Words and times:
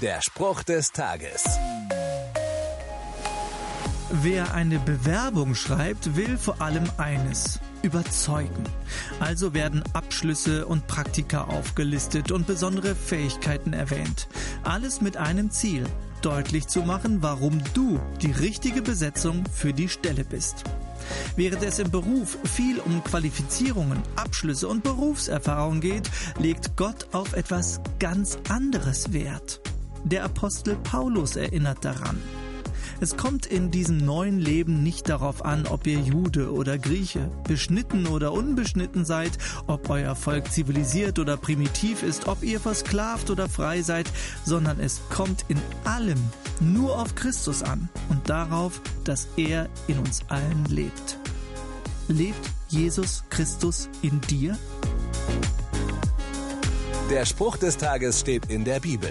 Der 0.00 0.22
Spruch 0.22 0.62
des 0.62 0.92
Tages. 0.92 1.44
Wer 4.10 4.54
eine 4.54 4.78
Bewerbung 4.78 5.54
schreibt, 5.54 6.16
will 6.16 6.38
vor 6.38 6.62
allem 6.62 6.84
eines. 6.96 7.60
Überzeugen. 7.82 8.64
Also 9.18 9.52
werden 9.52 9.82
Abschlüsse 9.92 10.66
und 10.66 10.86
Praktika 10.86 11.44
aufgelistet 11.44 12.32
und 12.32 12.46
besondere 12.46 12.94
Fähigkeiten 12.94 13.74
erwähnt. 13.74 14.28
Alles 14.62 15.02
mit 15.02 15.18
einem 15.18 15.50
Ziel. 15.50 15.84
Deutlich 16.22 16.66
zu 16.66 16.80
machen, 16.80 17.22
warum 17.22 17.62
du 17.74 18.00
die 18.22 18.32
richtige 18.32 18.80
Besetzung 18.80 19.44
für 19.52 19.74
die 19.74 19.90
Stelle 19.90 20.24
bist. 20.24 20.64
Während 21.36 21.62
es 21.62 21.78
im 21.78 21.90
Beruf 21.90 22.38
viel 22.44 22.78
um 22.78 23.04
Qualifizierungen, 23.04 24.02
Abschlüsse 24.16 24.66
und 24.66 24.82
Berufserfahrung 24.82 25.80
geht, 25.82 26.10
legt 26.38 26.74
Gott 26.76 27.08
auf 27.12 27.34
etwas 27.34 27.82
ganz 27.98 28.38
anderes 28.48 29.12
Wert. 29.12 29.60
Der 30.04 30.24
Apostel 30.24 30.76
Paulus 30.76 31.36
erinnert 31.36 31.84
daran. 31.84 32.20
Es 33.02 33.16
kommt 33.16 33.46
in 33.46 33.70
diesem 33.70 33.96
neuen 33.96 34.38
Leben 34.38 34.82
nicht 34.82 35.08
darauf 35.08 35.44
an, 35.44 35.66
ob 35.66 35.86
ihr 35.86 35.98
Jude 35.98 36.52
oder 36.52 36.78
Grieche, 36.78 37.30
beschnitten 37.48 38.06
oder 38.06 38.32
unbeschnitten 38.32 39.06
seid, 39.06 39.38
ob 39.66 39.88
euer 39.88 40.14
Volk 40.14 40.52
zivilisiert 40.52 41.18
oder 41.18 41.38
primitiv 41.38 42.02
ist, 42.02 42.28
ob 42.28 42.42
ihr 42.42 42.60
versklavt 42.60 43.30
oder 43.30 43.48
frei 43.48 43.80
seid, 43.80 44.10
sondern 44.44 44.80
es 44.80 45.00
kommt 45.08 45.46
in 45.48 45.58
allem 45.84 46.18
nur 46.60 46.98
auf 46.98 47.14
Christus 47.14 47.62
an 47.62 47.88
und 48.10 48.28
darauf, 48.28 48.82
dass 49.04 49.28
er 49.36 49.68
in 49.86 49.98
uns 49.98 50.20
allen 50.28 50.66
lebt. 50.66 51.18
Lebt 52.08 52.50
Jesus 52.68 53.24
Christus 53.30 53.88
in 54.02 54.20
dir? 54.22 54.58
Der 57.08 57.24
Spruch 57.24 57.56
des 57.56 57.78
Tages 57.78 58.20
steht 58.20 58.46
in 58.50 58.64
der 58.64 58.80
Bibel. 58.80 59.10